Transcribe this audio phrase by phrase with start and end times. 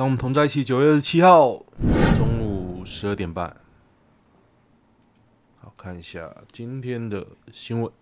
[0.00, 1.62] 当我们同在一起，九月二十七号
[2.16, 3.54] 中午十二点半。
[5.58, 7.92] 好，看一下今天的新闻，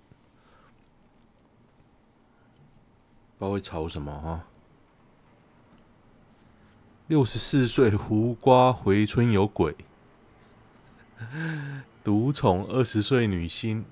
[3.37, 4.45] 不知道会吵什么哈。
[7.09, 9.75] 六十四岁胡瓜回春有鬼，
[12.05, 13.85] 独宠二十岁女星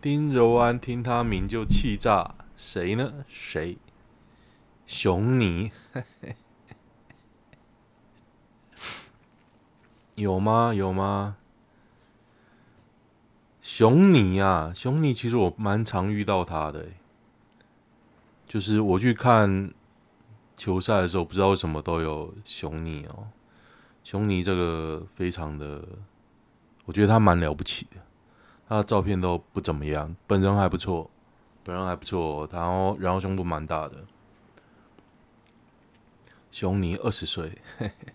[0.00, 3.24] 丁柔安，听她名就气炸，谁呢？
[3.26, 3.76] 谁？
[4.86, 5.72] 熊妮。
[10.18, 10.74] 有吗？
[10.74, 11.36] 有吗？
[13.62, 16.86] 熊妮啊，熊妮其实我蛮常遇到他的，
[18.44, 19.72] 就是我去看
[20.56, 23.28] 球赛的时候，不知道为什么都有熊妮哦。
[24.02, 25.86] 熊妮这个非常的，
[26.86, 27.96] 我觉得他蛮了不起的，
[28.68, 31.08] 他的照片都不怎么样，本人还不错，
[31.62, 34.04] 本人还不错，然后然后胸部蛮大的。
[36.50, 37.62] 熊尼二十岁。
[37.76, 38.12] 嘿嘿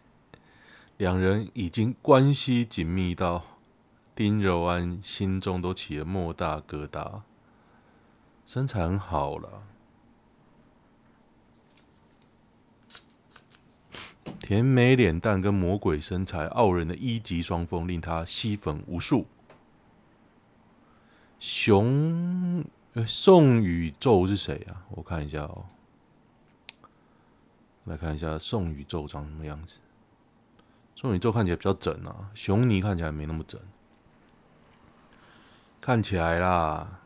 [0.97, 3.43] 两人已经关系紧密到
[4.15, 7.21] 丁柔安心中都起了莫大疙瘩，
[8.45, 9.63] 身材很好了，
[14.39, 19.25] 甜美脸蛋跟魔鬼身材，傲人的一级双峰令他吸粉无数。
[21.39, 22.63] 熊
[23.05, 24.85] 宋宇宙是谁啊？
[24.91, 25.65] 我看一下哦，
[27.85, 29.79] 来看一下宋宇宙长什么样子。
[31.03, 33.59] 宋宇宙看起来比较整啊，熊尼看起来没那么整。
[35.81, 37.01] 看起来啦，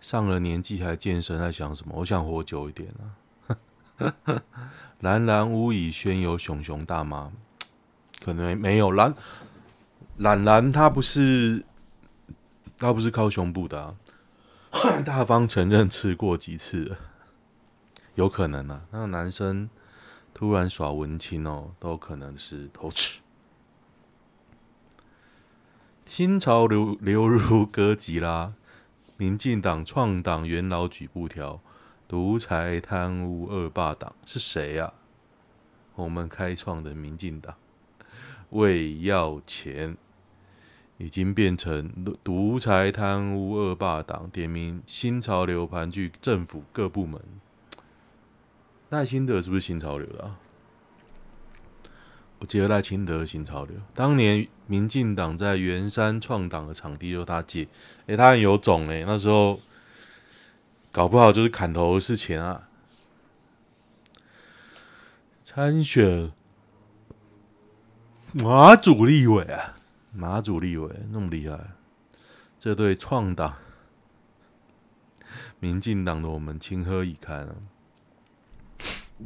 [0.00, 1.94] 上了年纪还健身，在想什么？
[1.96, 4.14] 我想活久一点啊。
[5.02, 7.32] 兰兰屋以宣有熊熊大妈，
[8.24, 9.12] 可能没有兰
[10.18, 11.64] 兰兰，她不是
[12.78, 13.96] 她不是靠胸部的啊，
[15.04, 16.96] 大方承认吃过几次，
[18.14, 18.82] 有可能啊。
[18.92, 19.68] 那个男生。
[20.34, 23.20] 突然耍文青哦，都可能是偷吃。
[26.04, 28.52] 新潮流流入哥吉拉，
[29.16, 31.60] 民进党创党元老举布条，
[32.06, 34.92] 独裁贪污恶霸党是谁、啊？
[35.94, 37.54] 我们开创的民进党
[38.50, 39.96] 为要钱，
[40.98, 47.22] 已经变成独裁贪污恶霸党，点名新潮流盘踞政府各部门。
[48.90, 50.38] 赖清德是不是新潮流的啊？
[52.40, 57.66] 我记得赖清德新潮流，当年民进党在圆山创党的场地由他借，
[58.06, 59.58] 哎，他很有种哎，那时候
[60.92, 62.68] 搞不好就是砍头的事情啊。
[65.42, 66.32] 参选
[68.32, 69.76] 马祖立委啊，
[70.12, 71.58] 马祖立委那么厉害，
[72.60, 73.56] 这对创党
[75.60, 77.54] 民进党的我们情何以堪啊！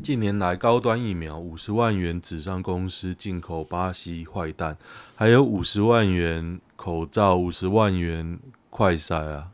[0.00, 4.76] 近年来，高端疫苗五十万元纸上公司进口巴西坏蛋，
[5.16, 8.38] 还有五十万元口罩、五十万元
[8.70, 9.50] 快筛啊！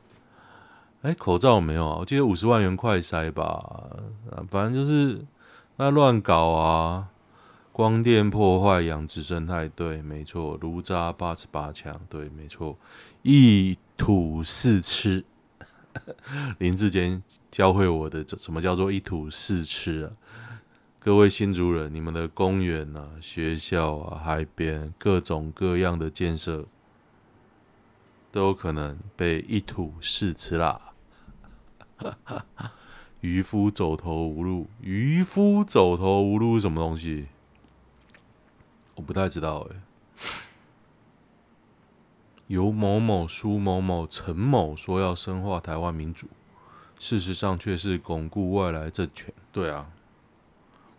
[1.03, 1.97] 哎、口罩没有啊？
[1.99, 3.91] 我记得五十万元快筛吧？
[4.51, 5.25] 反正就是
[5.77, 7.09] 那乱搞啊！
[7.73, 10.57] 光电破坏养殖生态，对，没错。
[10.61, 12.79] 炉渣八十八强，对，没错。
[13.23, 15.25] 一吐四吃，
[16.59, 20.13] 林志坚教会我的，什么叫做一吐四吃啊？
[21.05, 26.65] 各位新族人，你们的公园啊、学校啊、海边各种各样的建设，
[28.33, 30.95] 都有可能被一吐四吃啦。
[33.21, 37.27] 渔夫走投无路，渔夫走投无路是什么东西？
[38.95, 39.77] 我不太知道哎。
[42.47, 46.29] 由某某、苏某某、陈某说要深化台湾民主，
[46.99, 49.31] 事实上却是巩固外来政权。
[49.53, 49.91] 对啊。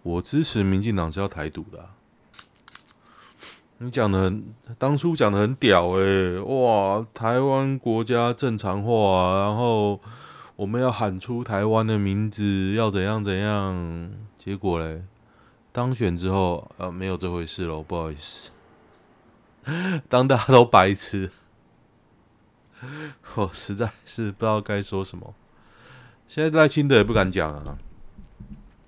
[0.05, 1.89] 我支持民进党是要台独的、
[3.79, 9.99] 你讲的很，当初讲的很屌诶、哇，台湾国家正常化，然后
[10.55, 15.01] 我们要喊出台湾的名字，要怎样怎样，结果嘞，
[15.71, 18.51] 当选之后啊，没有这回事喽，不好意思，
[20.08, 21.31] 当大家都白痴，
[23.34, 25.34] 我实在是不知道该说什么，
[26.28, 27.79] 现在赖清德也不敢讲啊。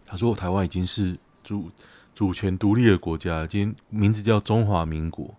[0.09, 1.69] 他说：“台湾已经是主
[2.15, 5.35] 主权独立的国家，今名字叫中华民国。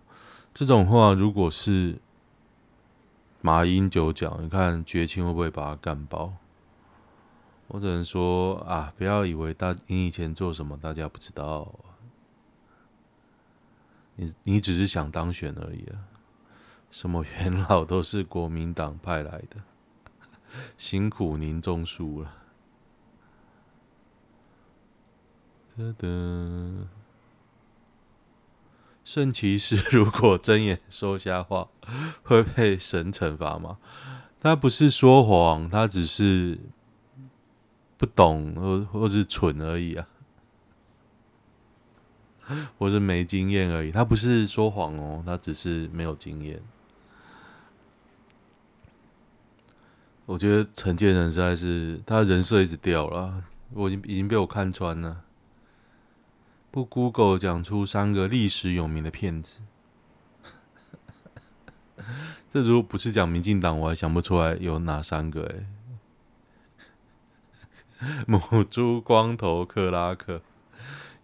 [0.53, 1.97] 这种话，如果是
[3.41, 6.33] 马英九讲，你看绝情会不会把他干爆？
[7.69, 11.73] 我只能说啊，不要以为大你以前做什么大家不知道，
[14.15, 16.05] 你你只是想当选而已啊。
[16.91, 19.57] 什么元老都是国民党派来的，
[20.77, 22.35] 辛苦您中书了。”
[25.79, 26.07] 哒哒。
[29.05, 31.69] 圣骑士如果睁眼说瞎话，
[32.21, 33.77] 会被神惩罚吗？
[34.41, 36.59] 他不是说谎，他只是
[37.97, 40.07] 不懂或或是蠢而已啊，
[42.77, 43.91] 或是没经验而已。
[43.91, 46.61] 他不是说谎哦，他只是没有经验。
[50.25, 53.41] 我觉得陈建仁实在是他人设一直掉了，
[53.73, 55.23] 我已经已经被我看穿了。
[56.71, 59.61] 不，Google 讲出三个历史有名的骗子。
[62.51, 65.65] 这如果不是讲民进党，我还想不出来有哪三个哎。
[68.27, 70.41] 母猪光头克拉克，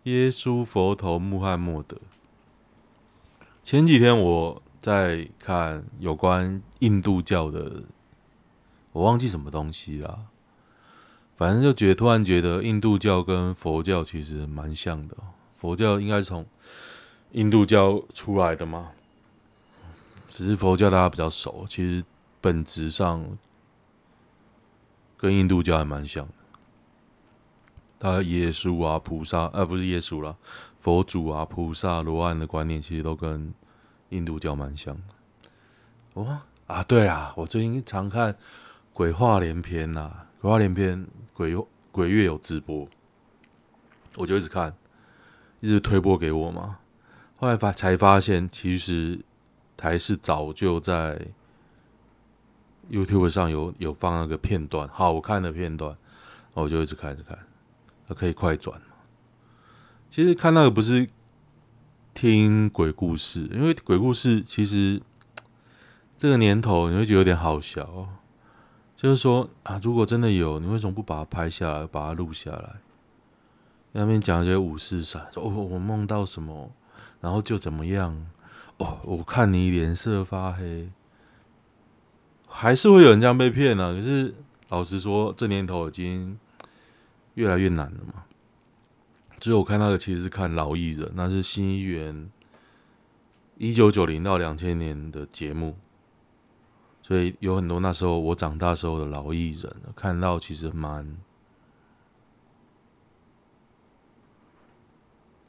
[0.03, 1.97] 耶稣佛头穆罕默德。
[3.63, 7.83] 前几天我在看有关印度教的，
[8.91, 10.27] 我忘记什么东西了，
[11.35, 15.15] 反正就觉得突然觉得印度教跟佛教其实蛮像的。
[15.53, 16.45] 佛教应该是从
[17.31, 18.91] 印度教出来的嘛，
[20.29, 22.03] 只是佛教大家比较熟，其实
[22.39, 23.25] 本质上
[25.17, 26.33] 跟印度教还蛮像的。
[27.97, 30.35] 他耶稣啊、菩萨，呃，不是耶稣啦，
[30.77, 33.53] 佛祖啊、菩萨、罗汉的观念，其实都跟
[34.09, 35.01] 印度教蛮像的。
[36.13, 38.33] 哦啊，对啊，我最近常看
[38.93, 40.11] 《鬼话连篇》呐，
[40.45, 41.03] 《鬼话连篇》
[41.33, 41.55] 鬼
[41.91, 42.87] 鬼月有直播，
[44.15, 44.75] 我就一直看。
[45.59, 46.77] 一直推播给我嘛，
[47.37, 49.19] 后来发才发现，其实
[49.75, 51.19] 台视早就在
[52.91, 55.97] YouTube 上有有放那个片段，好看的片段，
[56.53, 57.39] 我就一直看一直看，
[58.07, 58.87] 它可以快转嘛。
[60.11, 61.09] 其实看那个不是
[62.13, 65.01] 听鬼故事，因为鬼故事其实
[66.15, 68.07] 这个年头你会觉得有点好笑，
[69.05, 72.77] 就是说啊，如果真的有，你为什么不把它拍下来，把它录下来？
[73.91, 76.71] 那边讲一些五四三，说哦，我梦到什么，
[77.21, 78.25] 然后就怎么样。
[78.77, 80.89] 哦，我看你脸色发黑，
[82.47, 83.93] 还是会有人这样被骗呢、啊。
[83.93, 84.33] 可是
[84.69, 86.39] 老实说，这年头已经
[87.35, 88.23] 越来越难了嘛。
[89.39, 92.31] 只有我看那个其实是看老艺人，那是新一元
[93.59, 95.77] 一九九零到两千年的节目，
[97.07, 101.15] 所以有很多那时候我长大时候的老艺人，看到其实蛮。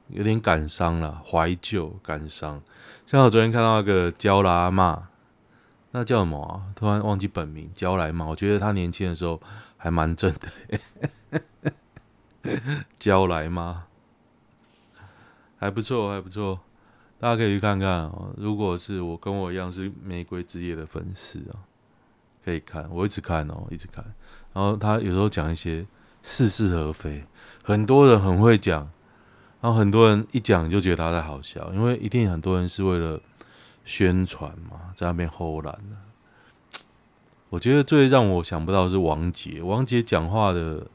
[0.08, 2.60] 有点感伤了，怀旧感伤。
[3.06, 5.04] 像我昨天看到那个娇来阿嬷，
[5.92, 6.70] 那叫什么啊？
[6.76, 8.26] 突然忘记本名，娇来嘛。
[8.26, 9.40] 我觉得他年轻的时候
[9.78, 11.72] 还蛮正的。
[12.96, 13.86] 娇来吗，
[15.56, 16.60] 还不错，还不错。
[17.18, 18.32] 大家可以去看看哦。
[18.36, 21.64] 如果是我跟我一样是玫瑰之夜的粉丝啊，
[22.44, 22.88] 可以看。
[22.90, 24.04] 我一直看哦，一直看。
[24.52, 25.86] 然后他有时候讲一些
[26.22, 27.24] 似是而非，
[27.62, 28.90] 很多人很会讲。
[29.62, 33.20] 然后很多人一讲就觉得他在好笑，因为一定很多人是为了
[33.84, 35.76] 宣传嘛，在那边唬烂。
[37.48, 40.86] 我觉得最让我想不到是王杰，王杰讲话的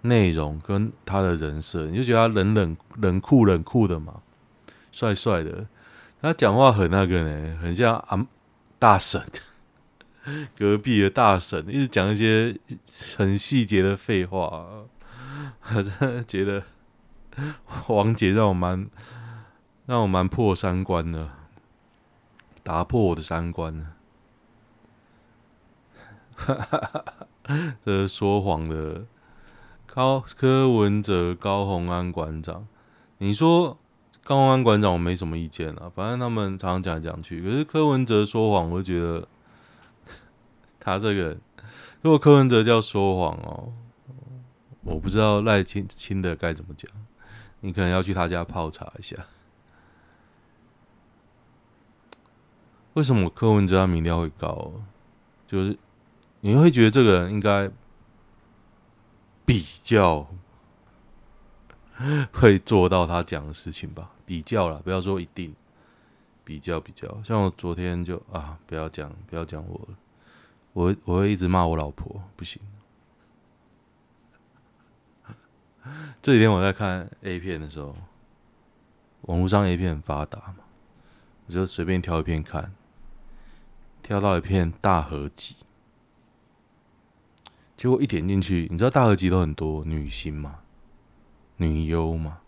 [0.00, 4.22] 内容跟他的人设，你就觉得他冷冷冷酷冷酷的嘛，
[4.94, 5.66] 帅帅的。
[6.22, 8.26] 他讲话很那个呢，很像阿
[8.78, 9.20] 大婶，
[10.56, 12.58] 隔壁的大婶，一直讲一些
[13.18, 14.86] 很细节的废话，
[15.74, 16.62] 我真觉得。
[17.88, 18.88] 王杰让我蛮
[19.86, 21.30] 让我蛮破三观的，
[22.62, 23.88] 打破我的三观呢。
[27.84, 29.06] 这是说谎的
[29.84, 32.68] 高柯文哲、高虹安馆长，
[33.18, 33.76] 你说
[34.24, 37.42] 高安馆长我没什么意见啊，反正他们常常讲来讲去。
[37.42, 39.28] 可是柯文哲说谎，我就觉得
[40.80, 41.40] 他这个人，
[42.00, 43.74] 如果柯文哲叫说谎哦，
[44.82, 46.90] 我不知道赖清清的该怎么讲。
[47.60, 49.16] 你可能要去他家泡茶一下。
[52.94, 54.72] 为什么柯文哲他民调会高？
[55.46, 55.78] 就是
[56.40, 57.70] 你会觉得这个人应该
[59.44, 60.26] 比较
[62.32, 64.12] 会做到他讲的事情吧？
[64.24, 65.54] 比较啦，不要说一定。
[66.46, 69.88] 比较比较，像我昨天就啊，不要讲，不要讲我，
[70.74, 72.60] 我我会一直骂我老婆，不行。
[76.20, 77.96] 这几天我在看 A 片的时候，
[79.22, 80.56] 网络上 A 片很发达嘛，
[81.46, 82.74] 我就随便挑一片看，
[84.02, 85.56] 挑到一片大合集，
[87.74, 90.58] 结果一点进去，你知道大合集都很多女星嘛，
[91.56, 92.40] 女优嘛，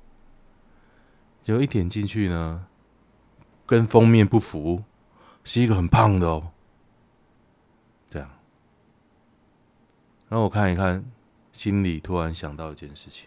[1.47, 2.67] 有一点进去呢，
[3.67, 4.85] 跟封面不符，
[5.43, 6.53] 是一个很胖的哦，
[8.09, 8.31] 这样，
[10.29, 11.05] 然后我看一看。
[11.53, 13.27] 心里突然想到一件事情：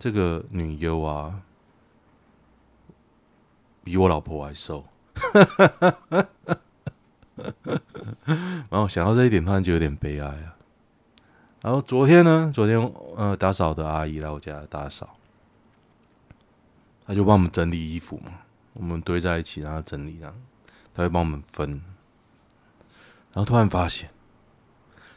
[0.00, 1.42] 这个女优啊，
[3.84, 4.84] 比我老婆还瘦。
[8.68, 10.56] 然后想到这一点，突然就有点悲哀啊。
[11.60, 12.76] 然后昨天呢，昨天
[13.16, 15.16] 呃，打扫的阿姨来我家打扫，
[17.06, 18.32] 他就帮我们整理衣服嘛，
[18.72, 20.34] 我们堆在一起，然后整理，这样
[20.94, 21.82] 他会帮我们分。
[23.32, 24.10] 然后突然发现，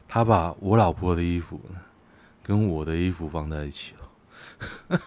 [0.08, 1.62] 他把我老婆的衣服
[2.44, 3.94] 跟我的衣服放在一起
[4.89, 5.00] 了，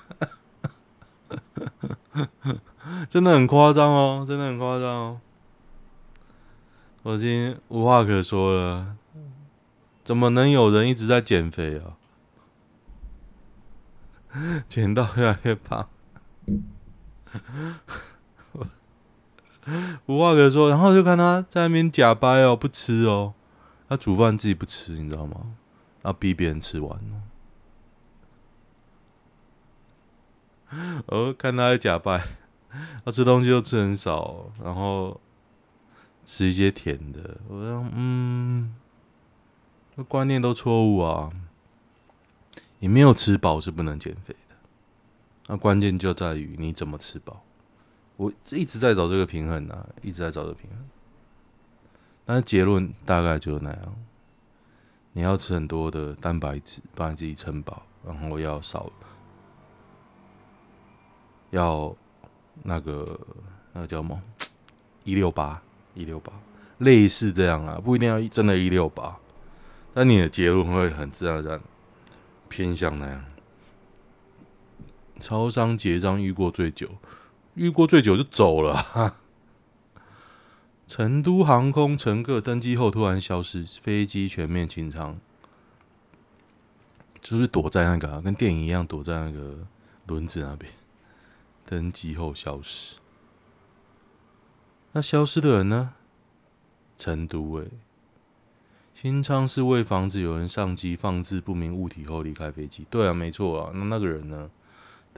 [3.09, 5.21] 真的很夸张哦，真的很夸张哦。
[7.03, 8.97] 我已经无话可说了。
[10.05, 11.97] 怎么能有人一直在减肥啊？
[14.69, 15.89] 减到越来越胖，
[20.07, 20.69] 无话可说。
[20.69, 23.35] 然后就看他在那边假掰哦，不吃哦，
[23.89, 25.55] 他煮饭自己不吃，你知道吗？
[26.03, 27.23] 然后逼别人吃完哦。
[31.07, 32.23] 我看他在假掰，
[33.05, 35.21] 他吃东西又吃很少，然后
[36.25, 37.39] 吃一些甜的。
[37.49, 38.75] 我说嗯。
[40.09, 41.31] 观念都错误啊！
[42.79, 44.35] 你没有吃饱是不能减肥。
[45.51, 47.43] 那关键就在于你怎么吃饱。
[48.17, 50.79] 我一直在找这个平衡啊，一直在找这个平衡。
[52.25, 53.97] 但是结论大概就那样：
[55.13, 58.93] 你要吃很多的蛋白质，把你自己撑饱，然后要少，
[61.51, 61.97] 要
[62.63, 63.19] 那个
[63.73, 64.23] 那个叫什么？
[65.03, 65.61] 一六八
[65.95, 66.33] 一六八，
[66.79, 69.19] 类似这样啊，不一定要真的一六八。
[69.93, 71.61] 但你的结论会很自然而然
[72.49, 73.25] 偏向那样。
[75.21, 76.89] 超商结账遇过最久，
[77.55, 79.15] 遇过最久就走了。
[80.87, 85.19] 成都航空乘客登机后突然消失，飞机全面清仓，
[87.21, 89.59] 就是躲在那个、跟电影一样，躲在那个
[90.07, 90.73] 轮子那边。
[91.65, 92.97] 登机后消失，
[94.91, 95.95] 那消失的人呢？
[96.99, 97.71] 成都诶、欸。
[99.01, 102.85] 清仓是为防止有人上机放置不明物体后离开飞机。
[102.91, 103.71] 对啊，没错啊。
[103.73, 104.51] 那那个人呢？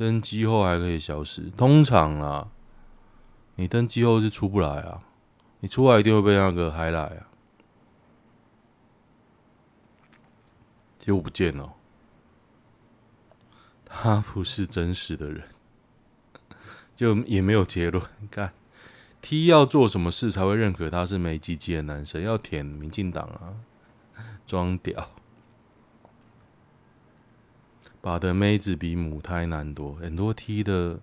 [0.02, 1.42] 登机后还可以消失？
[1.50, 2.50] 通常啊，
[3.54, 5.04] 你登机后是出不来啊。
[5.61, 7.28] 你出来一定会被那个还来啊。
[10.99, 11.75] 结果不见了。
[13.87, 15.44] 他不是真实的人，
[16.97, 18.04] 就也没有结论。
[18.28, 18.52] 看
[19.21, 22.21] T 要做什么事才会认可他是没鸡鸡的男生？
[22.21, 23.54] 要舔民进党啊？
[24.44, 25.11] 装屌，
[28.02, 30.99] 把的妹子比母胎难多，很多 T 的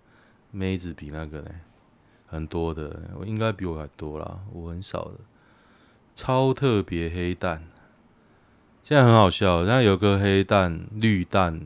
[0.52, 1.50] 妹子比那个呢，
[2.28, 5.14] 很多的，我应该比我还多啦，我很少的。
[6.14, 7.64] 超特别黑蛋，
[8.84, 11.62] 现在很好笑，现在有个黑蛋绿蛋，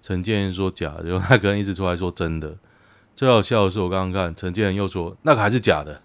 [0.00, 2.56] 陈建仁说假的，然后那个人一直出来说真的。
[3.16, 6.00] 最好笑的是，我刚刚看陈建仁又说那个还是假的。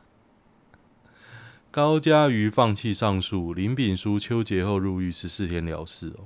[1.69, 6.25] 高嘉瑜放弃上诉，林炳书秋节后入狱十四天了事哦。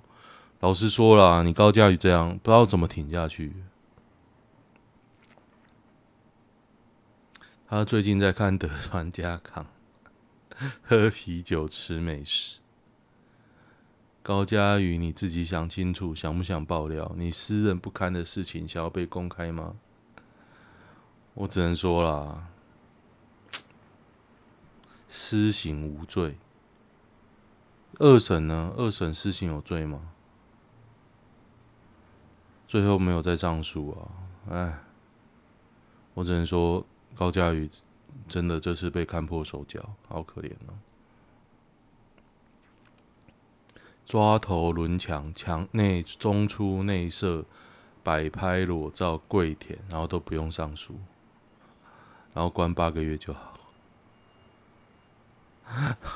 [0.64, 3.52] 老实说啦，你高嘉宇这样不知道怎么挺下去。
[7.68, 9.66] 他最近在看德川家康，
[10.82, 12.60] 喝啤酒吃美食。
[14.22, 17.12] 高嘉宇，你自己想清楚，想不想爆料？
[17.18, 19.76] 你私人不堪的事情，想要被公开吗？
[21.34, 22.48] 我只能说啦。
[25.10, 26.38] 私刑无罪，
[28.00, 28.72] 二审呢？
[28.78, 30.12] 二审私刑有罪吗？
[32.74, 34.02] 最后没有再上诉啊！
[34.50, 34.80] 哎，
[36.16, 37.70] 我只能说高嘉宇
[38.28, 40.74] 真的这次被看破手脚，好可怜哦！
[44.08, 47.46] 抓头轮墙，墙内中出内射，
[48.02, 51.00] 摆拍裸照跪舔，然后都不用上诉，
[52.34, 53.54] 然后关八个月就好。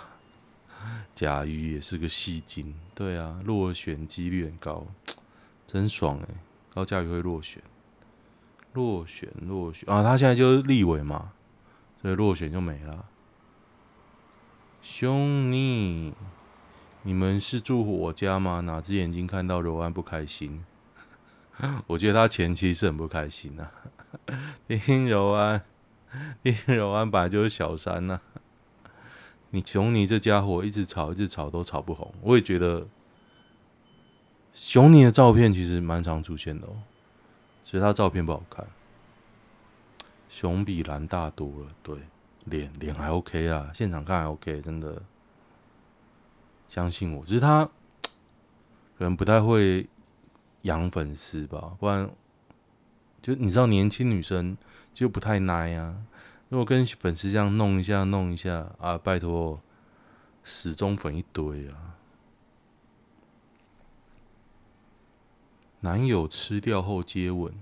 [1.14, 4.88] 甲鱼也是个戏精，对啊，落选几率很高，
[5.68, 6.28] 真爽哎！
[6.77, 7.60] 然后嘉瑜会落选，
[8.74, 10.03] 落选落选啊！
[10.03, 11.31] 他现在就是立委嘛，
[12.00, 13.05] 所以落选就没了。
[14.84, 16.13] 兄弟，
[17.01, 18.60] 你们是住我家吗？
[18.60, 20.63] 哪只眼睛看到柔安不开心？
[21.88, 23.63] 我觉得他前妻是很不开心呐、
[24.27, 24.38] 啊。
[24.69, 25.63] 丁柔安，
[26.43, 28.22] 丁柔安本来就是小三呐、
[29.50, 32.86] 你熊你这家伙一直吵一直吵都吵不红，我也觉得
[34.60, 36.74] 熊你的照片其实蛮常出现的哦，
[37.64, 38.66] 其实他照片不好看，
[40.28, 41.96] 熊比蓝大多了，对，
[42.46, 45.00] 脸脸还 OK 啊，现场看还 OK，真的，
[46.68, 47.66] 相信我，只是他
[48.98, 49.88] 可能不太会
[50.64, 52.10] 养粉丝吧，不然
[53.22, 54.58] 就你知道，年轻女生
[54.92, 55.96] 就不太耐啊。
[56.50, 59.62] 如果跟粉丝这样弄一下弄一下啊，拜托，
[60.44, 61.87] 死忠粉一堆啊。
[65.81, 67.53] 男友吃掉后接吻，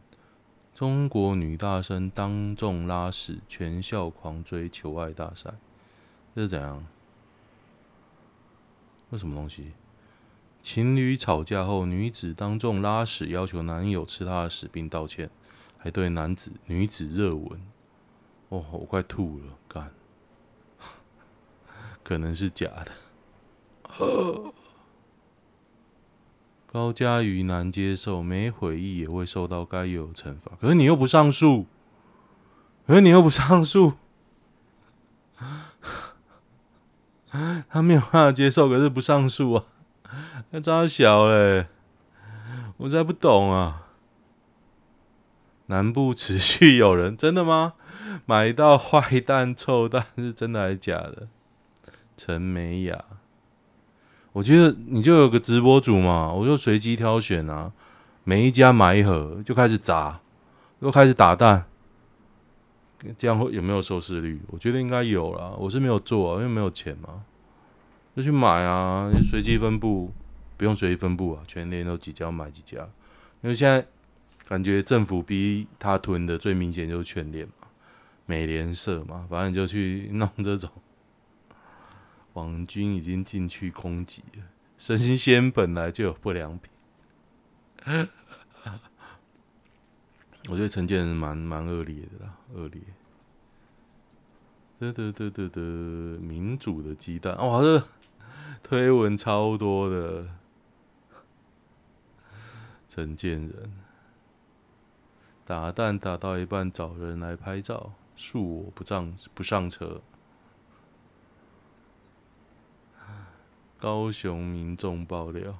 [0.73, 5.53] 中国女大生当众拉屎，全校狂追求爱大赛，
[6.33, 6.85] 这是怎样？
[9.11, 9.73] 这什么东西？
[10.61, 15.29] 情侣吵架后，女子当众拉屎，要求男友吃她的屎并道歉，
[15.77, 17.61] 还对男子女子热吻。
[18.49, 19.93] 哦，我快吐了，干，
[22.03, 22.91] 可能是假的。
[26.75, 30.51] 高嘉瑜难接受，没悔意也会受到该有惩罚。
[30.59, 31.67] 可是你又不上诉，
[32.85, 33.93] 可是你又不上诉。
[37.69, 39.63] 他没有办法接受，可是不上诉啊。
[40.49, 41.67] 那渣小嘞，
[42.75, 43.87] 我才不懂啊！
[45.67, 47.75] 南部持续有人，真的吗？
[48.25, 51.29] 买到坏蛋臭蛋是真的还是假的？
[52.17, 53.05] 陈美雅，
[54.35, 57.71] 我觉得你就有个直播主嘛，我就随机挑选啊，
[58.25, 60.19] 每一家买一盒就开始砸，
[60.81, 61.63] 又开始打蛋，
[63.17, 64.41] 这样会有没有收视率？
[64.47, 67.23] 我觉得应该有啦，我是没有做啊，因为没有钱嘛，
[68.13, 70.11] 就去买啊，随机分布。
[70.57, 72.77] 不用随意分布啊，全联都几家买几家，
[73.41, 73.85] 因为现在
[74.47, 77.67] 感觉政府逼他吞的最明显就是全联嘛，
[78.25, 80.69] 美联社嘛，反正就去弄这种。
[82.35, 84.43] 皇军已经进去攻击了，
[84.77, 86.69] 神仙本来就有不良品。
[90.49, 92.81] 我觉得陈建仁蛮蛮恶劣的啦，恶劣。
[94.77, 97.81] 得得得得得，民主的鸡蛋，哇，这
[98.61, 100.27] 推文超多的。
[102.89, 103.71] 陈建仁
[105.45, 110.01] 打蛋打到一半，找人来拍照，恕我不上不上车。
[113.85, 115.59] 高雄民众爆料，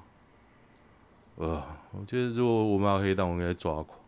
[1.36, 1.64] 哇！
[1.92, 4.00] 我觉得如果我们要黑蛋，我应该抓狂。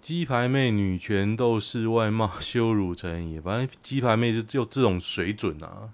[0.00, 5.92] 鸡排妹女权斗士外貌羞辱成也，反正鸡排妹就就这种水准啊。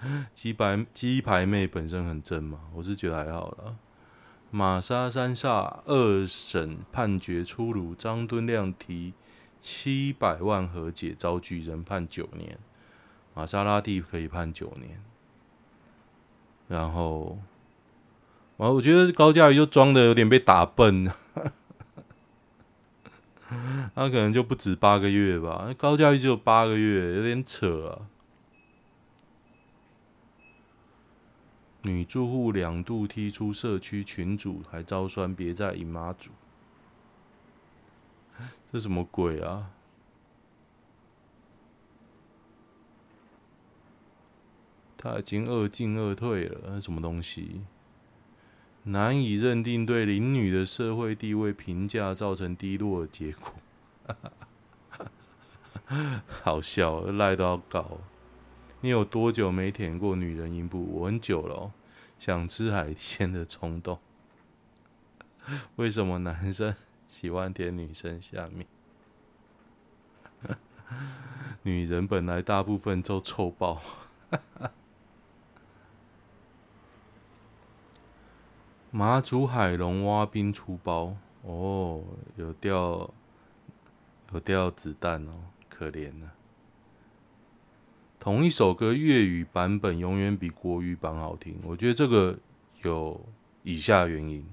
[0.34, 3.76] 鸡排鸡排妹本身很正嘛，我是觉得还好啦。
[4.50, 9.12] 玛莎山煞二审判决出炉，张敦亮提
[9.60, 12.58] 七百万和解，遭拒，人判九年。
[13.36, 14.98] 玛莎拉蒂可以判九年。
[16.68, 17.38] 然后，
[18.56, 21.04] 我我觉得高嘉瑜就装的有点被打笨，
[23.94, 25.72] 他可能就不止八个月吧？
[25.76, 28.08] 高嘉瑜只有八个月，有点扯啊。
[31.82, 36.30] 女住户两度踢出社区群主，还遭酸，别再隐妈组，
[38.72, 39.70] 这什么鬼啊？
[45.06, 47.60] 他已经二进二退了，什么东西？
[48.82, 53.54] 难以认定对林女的社会地位评价造成低落的结果，
[56.42, 57.98] 好笑，赖都要搞。
[58.80, 60.84] 你有多久没舔过女人阴部？
[60.92, 61.72] 我很久了，
[62.18, 63.98] 想吃海鲜的冲动。
[65.76, 66.74] 为什么男生
[67.08, 68.66] 喜欢舔女生下面？
[71.62, 73.80] 女人本来大部分都臭爆。
[78.90, 82.02] 马祖海龙蛙兵出包哦，
[82.36, 83.10] 有掉
[84.32, 85.32] 有掉子弹哦，
[85.68, 86.32] 可怜了。
[88.18, 92.38] 同一首歌粤语版本永远比国语版好听，我觉得这个
[92.82, 93.24] 有
[93.62, 94.44] 以下原因。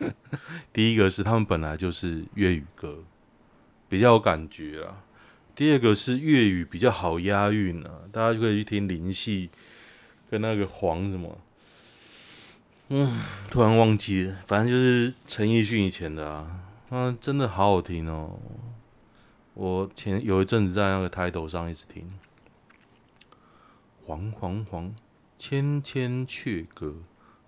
[0.72, 3.04] 第一个是他们本来就是粤语歌，
[3.88, 5.04] 比较有感觉啊。
[5.54, 9.50] 第二个是粤语比较好押韵啊，大家就可以去听林夕
[10.30, 11.36] 跟那个黄什么，
[12.92, 18.36] 嗯，突然忘记了，反正就是陈奕迅以前的啊，嗯，真的好好听哦。
[19.54, 22.12] 我前有一阵子在那个台头上一直听。
[24.04, 24.92] 黄黄黄，
[25.38, 26.96] 千千阙歌，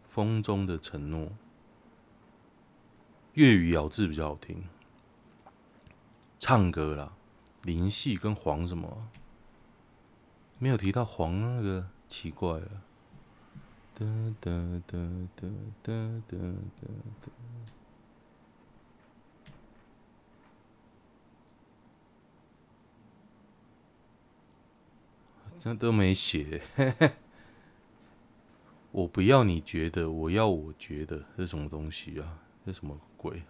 [0.05, 1.33] 风中的承诺。
[3.33, 4.62] 粤语咬字比较好听。
[6.38, 7.14] 唱歌啦，
[7.62, 9.09] 林夕跟黄什么？
[10.61, 12.68] 没有提到黄那个，奇怪了。
[14.02, 14.08] 哒
[14.86, 14.98] 哒
[15.40, 15.48] 哒
[15.80, 16.36] 哒哒哒
[17.20, 17.28] 哒。
[25.60, 26.60] 这都没写，
[28.90, 32.40] 我不要你觉得，我要我觉得，这什么东西啊？
[32.66, 33.44] 这什么鬼？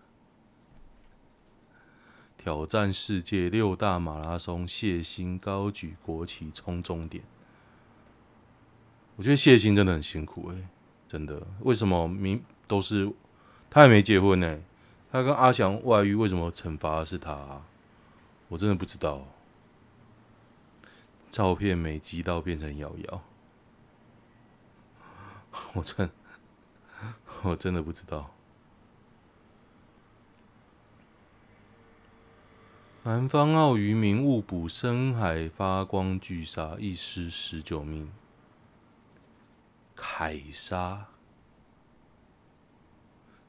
[2.37, 7.25] 挑战世界六大马拉松，谢忻高举国旗冲终点。
[9.17, 10.69] 我觉得谢忻真的很辛苦哎、
[11.09, 11.47] 真的。
[11.61, 13.13] 为什么明都是
[13.71, 14.61] 他还没结婚呢、
[15.11, 17.63] 他跟阿翔外遇，为什么惩罚是他、
[18.49, 19.27] 我真的不知道。
[21.31, 23.23] 照片没激到变成瑶瑶，
[25.73, 26.11] 我真
[27.43, 28.35] 我真的不知道。
[33.05, 38.11] 南方澳渔民误捕深海发光巨鲨，一尸十九命。
[40.05, 41.07] 凯鲨，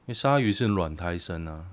[0.05, 1.65] 因为鲨鱼是卵胎生啊。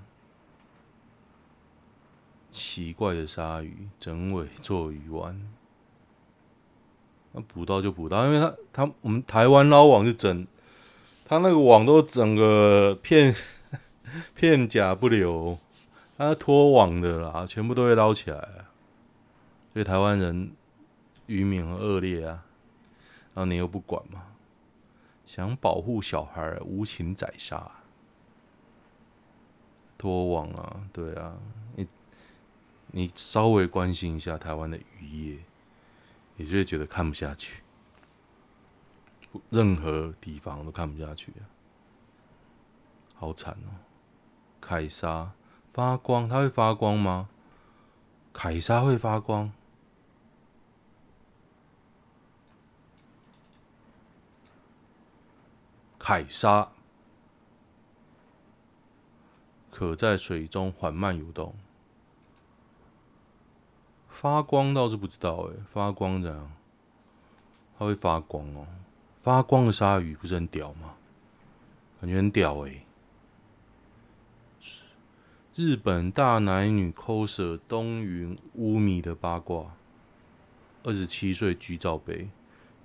[2.49, 5.39] 奇怪的鲨鱼，整尾做鱼丸。
[7.33, 10.47] 那捕到就捕到，因为他他我们台湾捞网是整，
[11.25, 13.35] 他那个网都整个片
[14.33, 15.59] 片甲不留，
[16.17, 18.49] 他脱网的啦，全部都会捞起来。
[19.71, 20.51] 所以台湾人
[21.27, 22.43] 渔民很恶劣啊，
[23.35, 24.23] 然后你又不管嘛，
[25.33, 27.71] 想保护小孩无情宰杀，
[29.97, 31.37] 脱网啊，对啊，
[31.77, 31.87] 你
[32.87, 35.39] 你稍微关心一下台湾的渔业。
[36.35, 37.63] 你就会觉得看不下去，
[39.49, 41.47] 任何地方都看不下去啊，
[43.15, 43.79] 好惨哦！
[44.59, 45.31] 凯鲨
[45.65, 47.29] 发光，它会发光吗？
[48.33, 49.53] 凯鲨会发光？
[56.03, 56.71] 凯鲨
[59.69, 61.53] 可在水中缓慢游动。
[64.09, 66.51] 发光倒是不知道哎，发光这样，
[67.77, 68.65] 它会发光哦。
[69.21, 70.95] 发光的鲨鱼不是很屌吗？
[72.01, 72.83] 感觉很屌哎。
[75.53, 79.75] 日本大男女 coser 东云乌米的八卦，
[80.81, 82.27] 二十七岁居罩杯，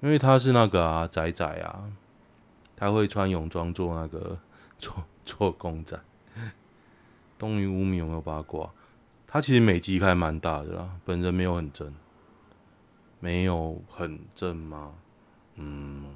[0.02, 1.90] 因为他是那个啊仔仔啊，
[2.76, 4.38] 他会穿泳装做那个
[4.78, 5.98] 做做公仔。
[7.38, 8.70] 东云乌米有没有八卦？
[9.26, 11.92] 他其实美肌还蛮大的啦，本人没有很正，
[13.20, 14.94] 没有很正吗？
[15.56, 16.14] 嗯，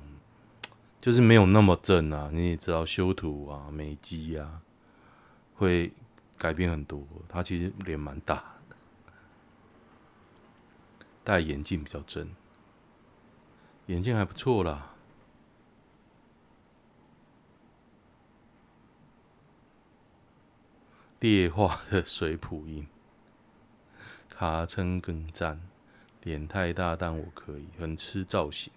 [1.00, 2.30] 就是没有那么正啊。
[2.32, 4.60] 你也知道修图啊、美肌啊，
[5.56, 5.92] 会
[6.38, 7.02] 改变很多。
[7.28, 8.36] 他其实脸蛮大
[8.68, 8.76] 的，
[11.24, 12.30] 戴眼镜比较正，
[13.86, 14.89] 眼镜还不错啦。
[21.20, 22.86] 劣化的水普音。
[24.28, 25.60] 卡称更赞，
[26.22, 28.72] 脸太大，但我可以，很吃造型。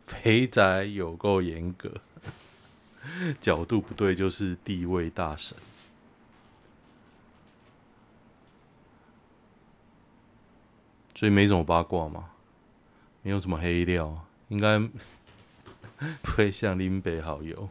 [0.00, 2.00] 肥宅有够严格，
[3.40, 5.56] 角度不对就是地位大神。
[11.16, 12.30] 所以没什么八卦嘛，
[13.22, 14.78] 没有什么黑料，应该
[16.22, 17.68] 不会像林北好友。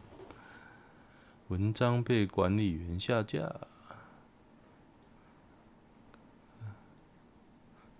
[1.48, 3.52] 文章被管理员下架。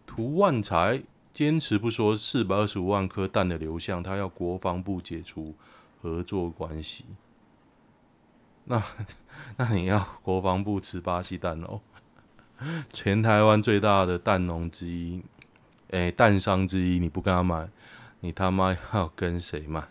[0.07, 1.03] 涂万才
[1.33, 5.55] 坚持不说四百二十五万颗蛋的流向，他要国防部解除
[6.01, 7.05] 合作关系。
[8.65, 8.81] 那
[9.59, 11.81] 那你要国防部吃巴西蛋哦？
[12.93, 15.23] 全台湾最大的蛋农之一，
[15.89, 17.69] 诶、欸，蛋商之一，你不跟他买，
[18.21, 19.89] 你他妈要跟谁买？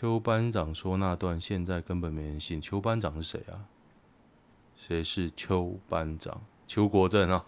[0.00, 2.60] 邱班长说那段现在根本没人信。
[2.60, 3.66] 邱班长是谁啊？
[4.76, 6.40] 谁是邱班长？
[6.68, 7.44] 邱国正啊？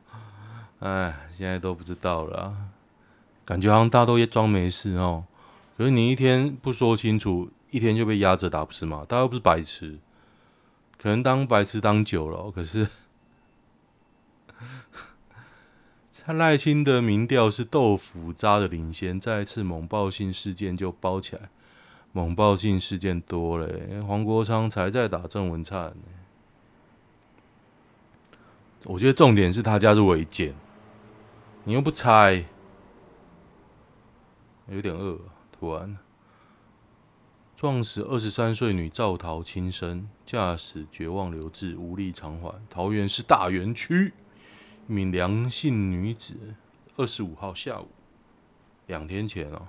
[0.80, 2.54] 哎，现在都不知道了，
[3.46, 5.24] 感觉好像大家都也装没事哦。
[5.78, 9.06] 可是你一天不说清楚，一天就被压着打，不是吗？
[9.08, 9.98] 大家又不是白痴，
[10.98, 12.86] 可能当白痴当久了，可是
[16.26, 21.42] 蔡赖清德民调是豆腐渣的领先，再一次猛爆性事件就包起来，
[22.10, 25.94] 猛爆性事件多了，黄国昌才在打郑文灿。
[28.86, 30.52] 我觉得重点是他家是违建。
[31.62, 32.44] 你又不拆，
[34.66, 35.16] 有点饿。
[35.52, 35.96] 突然
[37.54, 42.52] 撞死二十三岁女赵桃轻生，驾驶绝望留置，无力偿还。
[42.68, 44.12] 桃园是大园区
[44.86, 46.34] 名梁姓女子，
[46.96, 47.88] 二十五号下午，
[48.86, 49.68] 两天前哦，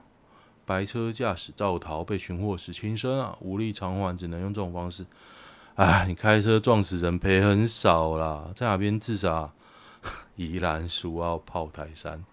[0.65, 5.05] 白车驾驶肇逃，被寻获时轻生啊，无力偿还，只能用这种方式。
[5.75, 9.51] 哎，你开车撞死人赔很少啦，在哪边自杀？
[10.35, 12.23] 宜兰苏澳炮台山，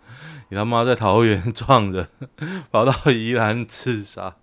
[0.51, 2.07] 你他妈在桃园撞人，
[2.70, 4.37] 跑到宜兰自杀，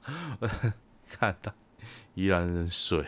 [1.07, 1.53] 看到
[2.15, 3.05] 宜兰人水。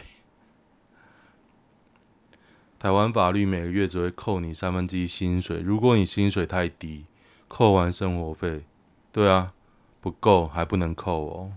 [2.84, 7.06] 台湾法律每个月只会扣你三分之一薪水，如果你薪水太低，
[7.48, 8.65] 扣完生活费，
[9.10, 9.54] 对啊，
[10.02, 11.54] 不够还不能扣哦。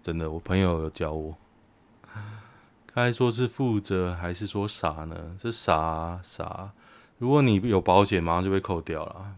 [0.00, 1.36] 真的，我朋友有教我。
[2.94, 5.34] 该说是负责还是说傻呢？
[5.36, 6.70] 这傻啊傻。
[7.18, 9.34] 如果你有保险，马上就被扣掉了。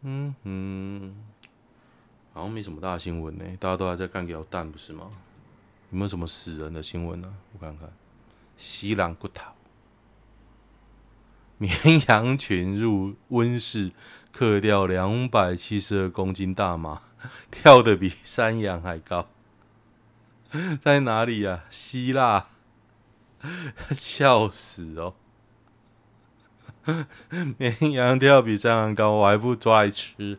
[0.00, 1.14] 嗯嗯，
[2.32, 5.08] 好像没什么大新闻呢，大家都还在干掉蛋，不是吗？
[5.92, 7.34] 有没有什么死人的新闻呢？
[7.52, 7.92] 我看看，
[8.56, 9.52] 西兰骨头，
[11.58, 11.70] 绵
[12.08, 13.92] 羊群入温室，
[14.32, 17.02] 克掉两百七十二公斤大麻，
[17.52, 19.28] 跳得比山羊还高，
[20.80, 21.64] 在哪里呀、啊？
[21.70, 22.46] 希腊，
[23.92, 25.14] 笑死哦！
[27.58, 30.38] 绵羊跳比山羊高，我还不抓来吃。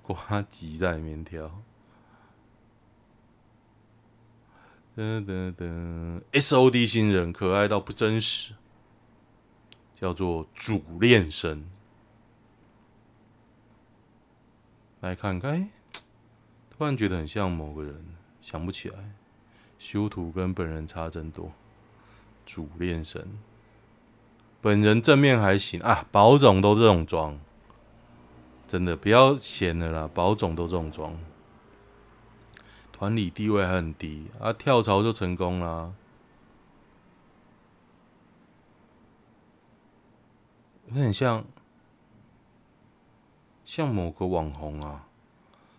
[0.00, 1.62] 瓜吉在里面跳。
[4.98, 8.54] 噔噔噔，S O D 新人可爱到不真实，
[9.94, 11.70] 叫做主练生。
[14.98, 15.70] 来看看，
[16.68, 18.04] 突然觉得很像某个人，
[18.42, 19.12] 想不起来。
[19.78, 21.52] 修图跟本人差真多。
[22.44, 23.38] 主练神。
[24.60, 27.38] 本人正面还行啊，宝总都这种装，
[28.66, 31.16] 真的不要嫌了啦，宝总都这种装，
[32.98, 35.94] 团里地位还很低啊，跳槽就成功了，
[40.88, 41.44] 有点像
[43.64, 45.06] 像某个网红啊，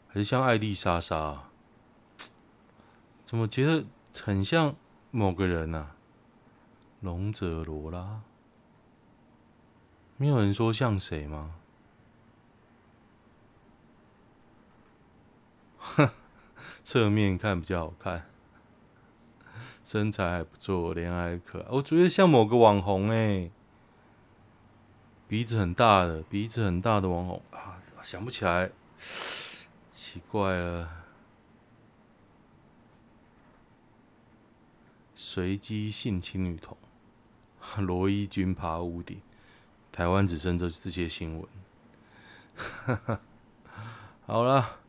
[0.08, 1.50] 还是像艾丽莎莎，
[3.26, 3.84] 怎么觉得
[4.24, 4.74] 很像
[5.12, 5.98] 某个人啊？
[7.02, 8.22] 龙泽罗拉。
[10.16, 11.56] 没有人说像谁吗？
[15.80, 16.10] 哼，
[16.90, 18.26] 侧面看比较好看，
[19.86, 21.66] 身材还不错，脸还可爱。
[21.70, 23.52] 我觉得像某个网红哎，
[25.28, 27.44] 鼻子很大的，鼻子很大的网红。
[27.52, 28.72] 啊，想不起来，
[29.92, 30.90] 奇怪了。
[35.14, 36.76] 随机性侵女童，
[37.78, 39.22] 罗伊军爬屋顶。
[39.92, 41.48] 台湾只剩这这些新闻，
[44.26, 44.80] 好了，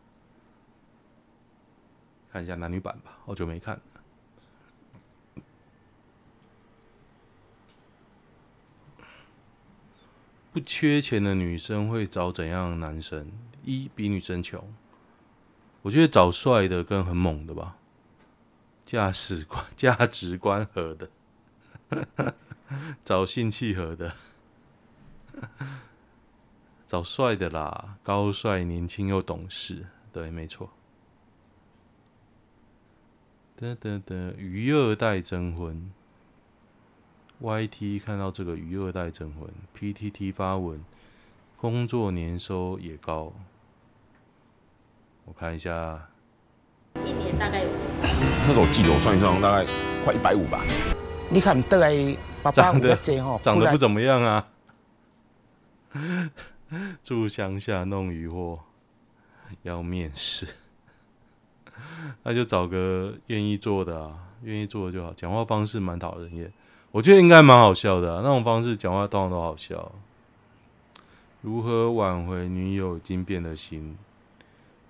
[2.33, 3.81] 看一下男女版吧，好久没看。
[10.53, 13.31] 不缺钱的女生会找怎样的男生？
[13.65, 14.73] 一比女生穷，
[15.83, 17.77] 我觉得找帅的跟很猛的吧，
[18.85, 21.11] 价值观价值观合的，
[23.05, 24.13] 找性契合的。
[26.87, 30.69] 找帅的啦，高帅、年轻又懂事，对，没错。
[33.61, 35.93] 得得得，鱼二代征婚
[37.43, 40.83] ，YT 看到这个鱼二代征婚，PTT 发文，
[41.59, 43.35] 工作年收也高。
[45.27, 46.09] 我看一下，
[47.05, 48.09] 一年大概有多少？
[48.49, 49.71] 那个我记得，我算一算，大概
[50.07, 50.65] 快一百五吧。
[51.29, 52.97] 你看，得来八八五的
[53.43, 54.49] 长得不怎么样啊。
[57.05, 58.61] 住乡下弄鱼货，
[59.65, 60.47] 要面试，
[62.23, 65.13] 那就找个愿意做的啊，愿意做的就好。
[65.15, 66.53] 讲话方式蛮讨人厌，
[66.91, 68.17] 我觉得应该蛮好笑的。
[68.17, 69.93] 那种方式讲话当然都好笑。
[71.43, 73.97] 如何挽回女友已经变了心？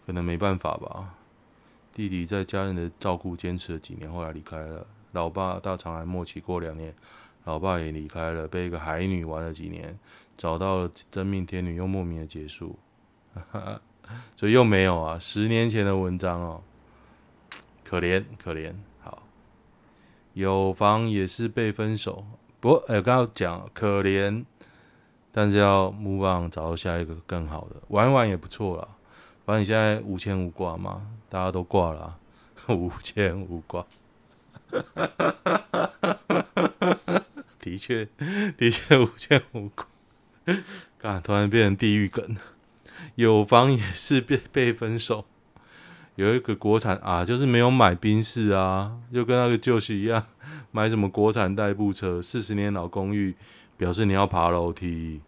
[0.06, 1.14] 可能没办法吧。
[1.92, 4.86] 弟弟在家人的照顾坚持了几年，后来离开了。
[5.12, 6.94] 老爸大肠癌末期过两年，
[7.44, 9.98] 老爸也离开了，被一个海女玩了几年。
[10.36, 12.78] 找到了真命天女，又莫名的结束，
[14.34, 16.62] 所以又没有啊，十年前的文章哦，
[17.90, 18.72] 可怜可怜。
[19.00, 19.24] 好，
[20.34, 22.24] 有房也是被分手，
[22.60, 24.44] 不过哎，刚刚讲可怜，
[25.32, 28.86] 但是要 move on，找到下一个更好的，玩一玩也不错啦。
[29.44, 32.16] 反正你现在无牵无挂嘛，大家都挂了，
[32.68, 33.84] 无牵无挂。
[37.58, 38.06] 的确，
[38.56, 39.84] 的确无牵无挂。
[40.96, 42.36] 干，突然变成地狱梗。
[43.16, 45.24] 有房也是被被分手。
[46.16, 50.24] 有一个国产啊，就是没有买宾士啊，就跟那个旧时一样，
[50.70, 53.34] 买什么国产代步车，四十年老公寓，
[53.76, 55.22] 表示你要爬楼梯。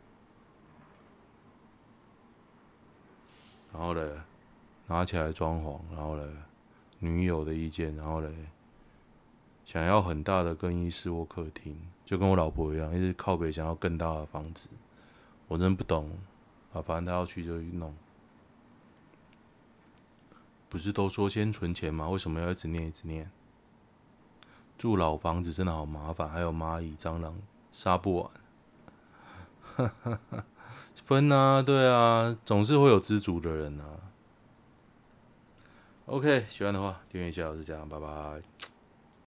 [3.72, 4.02] 然后嘞，
[4.88, 6.24] 拿起来装潢，然后嘞，
[6.98, 8.28] 女友的意见，然后嘞，
[9.64, 14.68] 想要很大的更衣室或客厅，就跟我老婆一样，一直靠北想要更大的房子。
[15.48, 16.10] 我真不懂
[16.74, 17.94] 啊，反正他要去就去弄。
[20.72, 22.08] 不是都说先存钱吗？
[22.08, 23.30] 为什么要一直念一直念？
[24.78, 27.36] 住老房子真的好麻烦，还有蚂蚁、蟑螂，
[27.70, 28.30] 杀不
[29.76, 29.92] 完。
[31.04, 33.84] 分啊，对啊，总是会有知足的人啊。
[36.06, 38.40] OK，喜欢的话订阅一下，我是这样，拜拜。